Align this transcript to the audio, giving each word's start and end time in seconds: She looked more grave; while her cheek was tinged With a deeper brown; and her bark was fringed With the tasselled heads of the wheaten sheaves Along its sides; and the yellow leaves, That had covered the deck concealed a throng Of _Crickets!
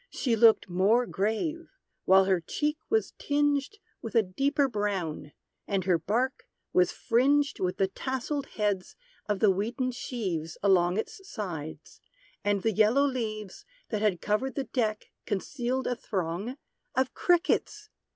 She 0.09 0.35
looked 0.35 0.67
more 0.67 1.05
grave; 1.05 1.67
while 2.05 2.25
her 2.25 2.41
cheek 2.41 2.79
was 2.89 3.13
tinged 3.19 3.77
With 4.01 4.15
a 4.15 4.23
deeper 4.23 4.67
brown; 4.67 5.31
and 5.67 5.83
her 5.83 5.99
bark 5.99 6.45
was 6.73 6.91
fringed 6.91 7.59
With 7.59 7.77
the 7.77 7.87
tasselled 7.87 8.47
heads 8.57 8.95
of 9.27 9.41
the 9.41 9.51
wheaten 9.51 9.91
sheaves 9.91 10.57
Along 10.63 10.97
its 10.97 11.21
sides; 11.29 12.01
and 12.43 12.63
the 12.63 12.71
yellow 12.73 13.05
leaves, 13.05 13.63
That 13.89 14.01
had 14.01 14.21
covered 14.21 14.55
the 14.55 14.63
deck 14.63 15.05
concealed 15.27 15.85
a 15.85 15.95
throng 15.95 16.57
Of 16.95 17.13
_Crickets! 17.13 17.89